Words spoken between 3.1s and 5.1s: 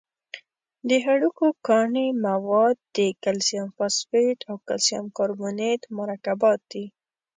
کلسیم فاسفیټ او کلسیم